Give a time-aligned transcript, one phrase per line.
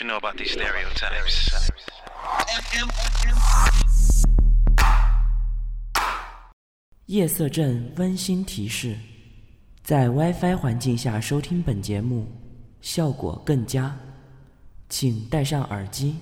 [0.00, 1.50] you know about these stereotypes?
[7.06, 8.96] 夜色镇温馨提示：
[9.82, 12.26] 在 WiFi 环境下收听本节目，
[12.80, 13.94] 效果更佳，
[14.88, 16.16] 请戴上耳机。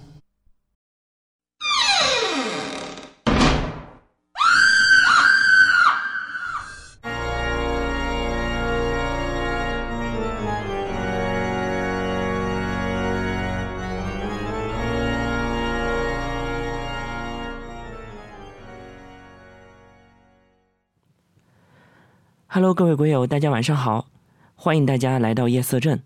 [22.58, 24.08] Hello，各位鬼友，大家晚上好！
[24.56, 26.02] 欢迎大家来到夜色镇，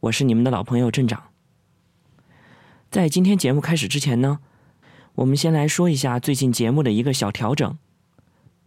[0.00, 1.30] 我是你们的老朋友镇长。
[2.90, 4.40] 在今天节目开始之前呢，
[5.14, 7.78] 我们先来说一下最近节目的一个小调整。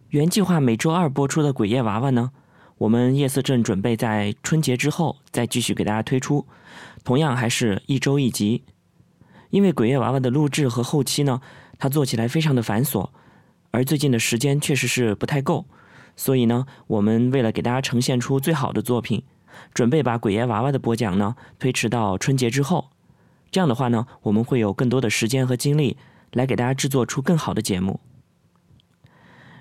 [0.08, 2.32] 原计划每周二播出的《鬼夜娃娃》呢，
[2.78, 6.44] 我们夜色镇准备在春节之后再继续给大家推出，
[7.04, 8.64] 同样还是一周一集。
[9.50, 11.40] 因为《鬼夜娃娃》的录制和后期呢，
[11.78, 13.10] 它做起来非常的繁琐，
[13.70, 15.64] 而最近的时间确实是不太够。
[16.16, 19.22] 所以呢，我们为了给大家呈现出最好的作品，
[19.74, 22.90] 准备把《鬼爷娃娃》的播讲呢推迟到春节之后。
[23.50, 25.96] 这样的话呢，我们会有更多的时间和精力
[26.32, 28.00] 来给大家制作出更好的节目。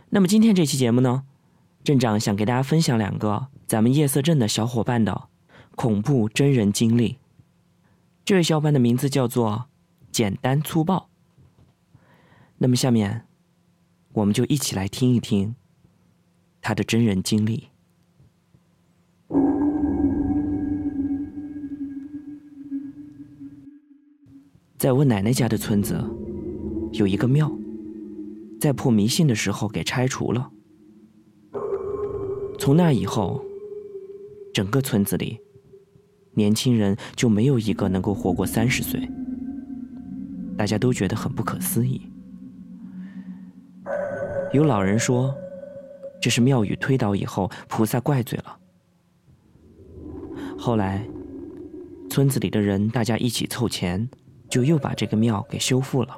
[0.09, 1.23] 那么今天这期节目呢，
[1.83, 5.30] 镇长想给大家分享两个咱们夜色镇的小伙伴的
[5.75, 7.17] 恐怖真人经历。
[8.23, 9.65] 这位小伙伴的名字叫做
[10.11, 11.09] 简单粗暴。
[12.59, 13.25] 那么下面，
[14.13, 15.55] 我们就一起来听一听。
[16.64, 17.67] 他的真人经历，
[24.78, 26.00] 在我奶奶家的村子，
[26.94, 27.52] 有一个庙，
[28.59, 30.52] 在破迷信的时候给拆除了。
[32.59, 33.44] 从那以后，
[34.54, 35.39] 整个村子里，
[36.36, 39.09] 年轻人就没有一个能够活过三十岁。
[40.56, 42.04] 大家都觉得很不可思议。
[44.54, 45.34] 有老人说。
[46.21, 48.58] 这是庙宇推倒以后，菩萨怪罪了。
[50.58, 51.04] 后来，
[52.09, 54.08] 村子里的人大家一起凑钱，
[54.48, 56.15] 就又把这个庙给修复了。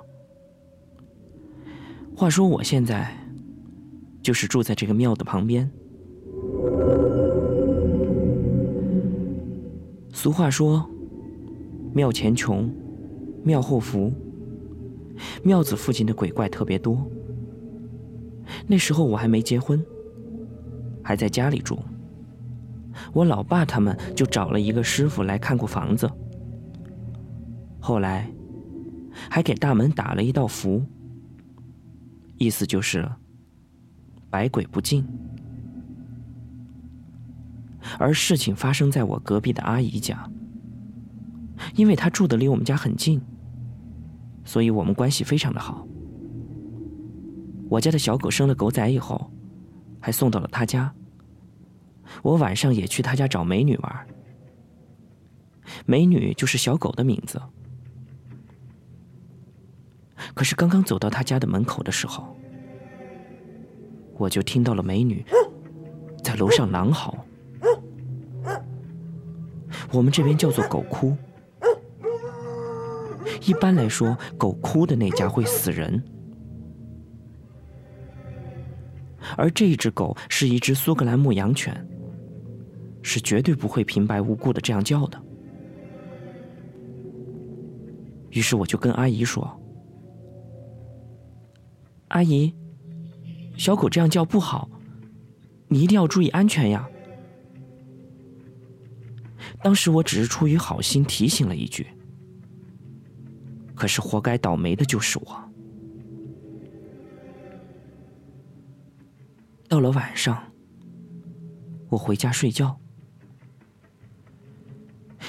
[2.16, 3.16] 话说我现在
[4.22, 5.72] 就是住在这个庙的旁边。
[10.12, 10.88] 俗话说
[11.96, 12.70] ：“庙前穷，
[13.44, 14.12] 庙后福。”
[15.44, 17.10] 庙子附近的鬼怪特别多。
[18.68, 19.84] 那时候我还没结婚。
[21.04, 21.78] 还在家里住，
[23.12, 26.10] 我老爸他们就找了一个师傅来看过房子，
[27.80, 28.32] 后来
[29.30, 30.82] 还给大门打了一道符，
[32.38, 33.08] 意思就是
[34.30, 35.06] 百鬼不进。
[38.00, 40.30] 而事情发生在我隔壁的阿姨家，
[41.76, 43.22] 因为她住的离我们家很近，
[44.46, 45.86] 所以我们关系非常的好。
[47.70, 49.30] 我家的小狗生了狗崽以后。
[50.04, 50.94] 还送到了他家。
[52.22, 54.08] 我晚上也去他家找美女玩。
[55.86, 57.42] 美女就是小狗的名字。
[60.34, 62.36] 可是刚刚走到他家的门口的时候，
[64.18, 65.26] 我就听到了美女
[66.22, 67.26] 在楼上狼嚎。
[69.94, 71.16] 我们这边叫做狗哭。
[73.46, 76.04] 一般来说，狗哭的那家会死人。
[79.38, 81.76] 而这一只狗是一只苏格兰牧羊犬，
[83.02, 85.22] 是绝对不会平白无故的这样叫的。
[88.32, 89.48] 于是我就跟阿姨说
[92.10, 92.54] ：“阿姨，
[93.58, 94.70] 小狗这样叫不好，
[95.68, 96.88] 你一定要注意安全呀。”
[99.62, 101.86] 当时我只是出于好心提醒了一句，
[103.76, 105.53] 可是活该倒霉的就是我。
[109.74, 110.52] 到了晚上，
[111.90, 112.80] 我回家睡觉，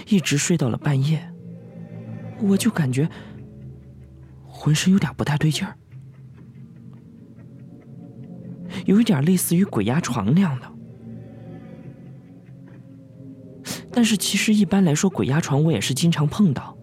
[0.07, 1.33] 一直睡到了半夜，
[2.43, 3.09] 我就感觉
[4.47, 5.75] 浑身有点不太对劲儿，
[8.85, 10.71] 有一点类似于鬼压床那样的。
[13.91, 16.77] 但是其实一般来说，鬼压床我也是经常碰到，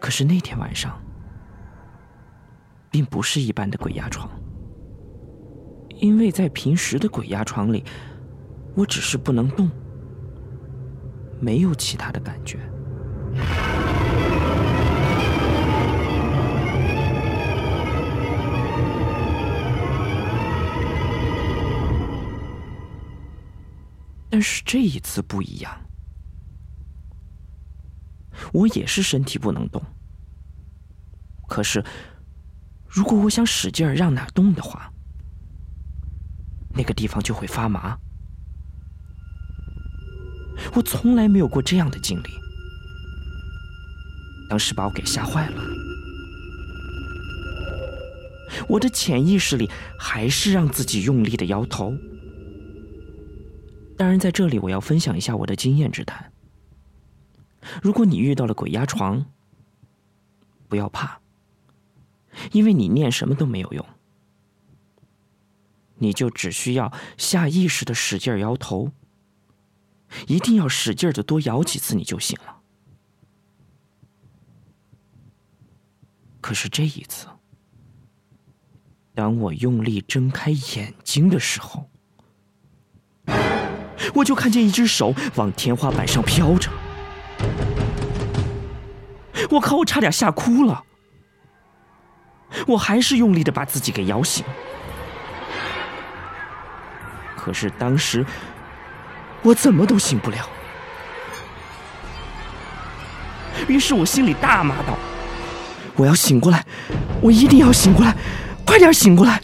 [0.00, 1.00] 可是那天晚上，
[2.90, 4.28] 并不是一般的鬼压床。
[6.00, 7.84] 因为在平时的鬼压床里，
[8.74, 9.70] 我只是不能动，
[11.40, 12.58] 没有其他的感觉。
[24.28, 25.72] 但是这一次不一样，
[28.52, 29.80] 我也是身体不能动。
[31.46, 31.84] 可是，
[32.88, 34.92] 如果我想使劲让哪动的话，
[36.76, 37.96] 那个地方就会发麻。
[40.74, 42.30] 我从来没有过这样的经历，
[44.48, 45.62] 当时把我给吓坏了。
[48.68, 49.68] 我的潜意识里
[49.98, 51.92] 还是让自己用力的摇头。
[53.96, 56.32] 当然，在这里我要分享一下我的经验之谈。
[57.82, 59.24] 如果你遇到了鬼压床，
[60.68, 61.20] 不要怕，
[62.52, 63.84] 因为你念什么都没有用，
[65.96, 68.92] 你就只需要下意识的使劲摇头，
[70.26, 72.56] 一定要使劲的多摇几次，你就行了。
[76.40, 77.26] 可是这一次，
[79.14, 81.88] 当我用力睁开眼睛的时候，
[84.14, 86.70] 我就看见一只手往天花板上飘着。
[89.50, 89.76] 我靠！
[89.76, 90.84] 我差点吓哭了。
[92.66, 94.44] 我还是用力的把自己给摇醒，
[97.44, 98.24] 可是当时
[99.42, 100.48] 我怎么都醒不了。
[103.68, 104.96] 于是我心里大骂道
[105.94, 106.64] ：“我要醒过来，
[107.20, 108.16] 我一定要醒过来，
[108.64, 109.42] 快点醒过来！”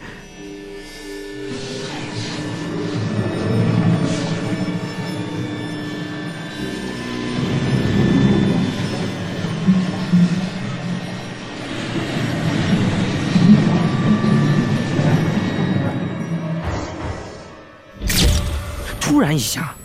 [19.21, 19.75] 突然一下，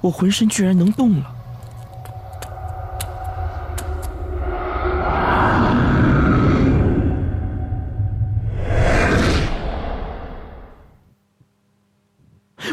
[0.00, 1.36] 我浑身居然能动了。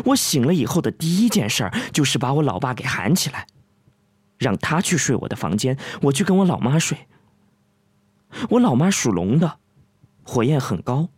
[0.05, 3.45] 我醒了以后的第一件事就是把我老爸给喊起来，
[4.37, 6.97] 让他去睡我的房间，我去跟我老妈睡。
[8.51, 9.57] 我老妈属龙的，
[10.23, 11.09] 火焰很高，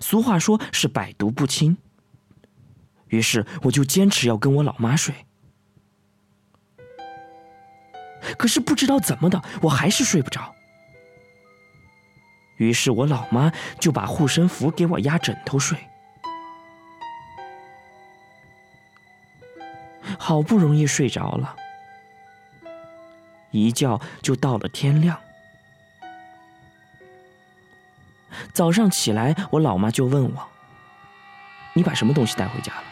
[0.00, 1.76] 俗话说是百毒不侵。
[3.08, 5.14] 于是我就坚持要跟我老妈睡，
[8.36, 10.54] 可是不知道怎么的，我还是睡不着。
[12.56, 15.78] 于是我老妈就把护身符给我压枕头睡，
[20.18, 21.54] 好不容易睡着了，
[23.52, 25.18] 一觉就到了天亮。
[28.52, 30.48] 早上起来，我老妈就问我
[31.74, 32.84] ：“你把什么东西带回家了？”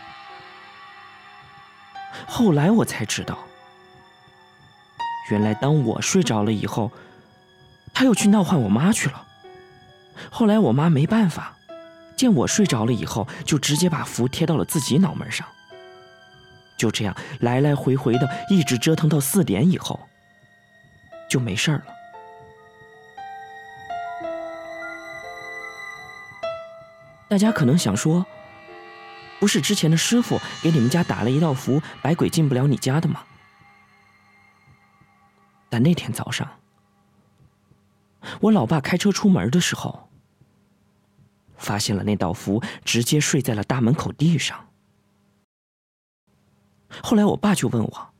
[2.37, 3.39] 后来我才知道，
[5.31, 6.93] 原来当我睡着了以后，
[7.95, 9.27] 他又去闹唤我妈去了。
[10.31, 11.57] 后来我妈没办法，
[12.15, 15.49] 见我睡着了以后，就直接把符贴到了自己脑门上。
[16.77, 19.99] 就这样来来回回的，一直折腾到四点以后，
[21.31, 21.85] 就没事了。
[27.31, 28.27] 大家可能想说。
[29.39, 33.23] 不是之前的师傅给你们家打了一道符，百鬼进不了你家的吗？
[35.69, 36.49] 但那天早上，
[38.41, 40.09] 我老爸开车出门的时候，
[41.57, 44.69] 发现了那道符直接睡在了大门口地上。
[47.03, 48.15] 后来我爸就问我：“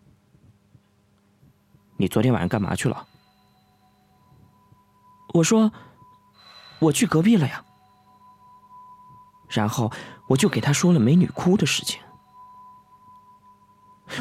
[1.97, 3.07] 你昨天晚上干嘛去了？”
[5.33, 5.73] 我说
[6.81, 7.65] ：“我去隔壁了呀。”
[9.49, 9.91] 然后
[10.29, 12.01] 我就给他说了美女哭的事情。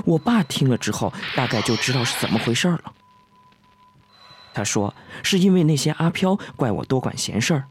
[0.03, 2.93] 我爸听了之后，大概就知道是怎么回事了。
[4.53, 7.67] 他说是因为那些阿飘怪我多管闲事儿，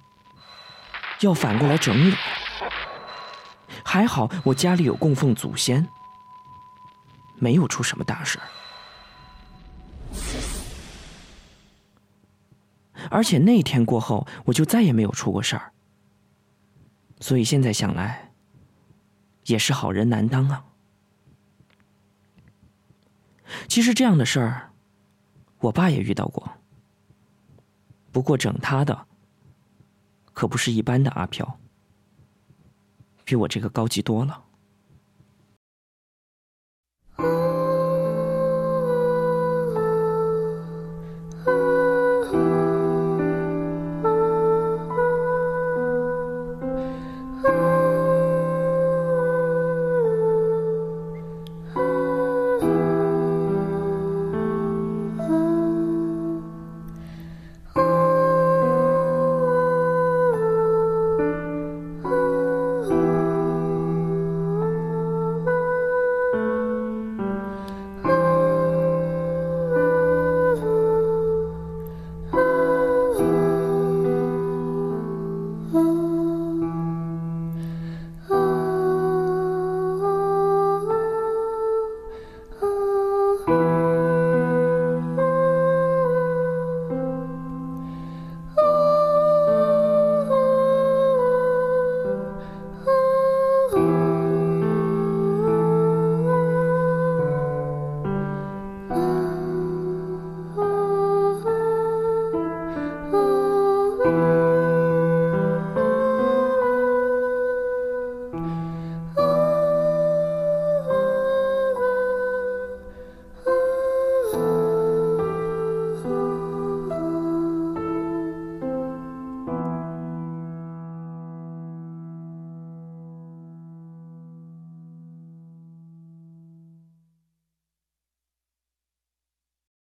[1.20, 2.16] 要反过来整我。
[3.84, 5.86] 还好我家里有供奉祖先，
[7.36, 8.44] 没有出什么大事儿。
[13.10, 15.72] 而且那天过后，我就再也没有出过事儿。
[17.24, 18.32] 所以现在想来，
[19.46, 20.62] 也是好人难当啊。
[23.66, 24.72] 其实这样的事儿，
[25.58, 26.46] 我爸也遇到过。
[28.12, 29.06] 不过整他的，
[30.34, 31.58] 可不是一般的阿飘，
[33.24, 34.43] 比我这个高级多了。